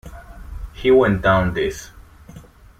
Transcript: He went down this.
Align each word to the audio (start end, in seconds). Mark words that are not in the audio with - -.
He 0.73 0.89
went 0.89 1.21
down 1.21 1.53
this. 1.53 1.91